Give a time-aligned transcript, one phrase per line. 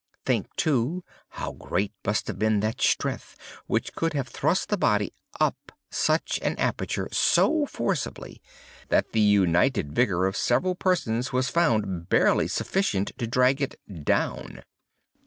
[0.25, 5.13] Think, too, how great must have been that strength which could have thrust the body
[5.39, 8.41] up such an aperture so forcibly
[8.89, 14.63] that the united vigor of several persons was found barely sufficient to drag it _down!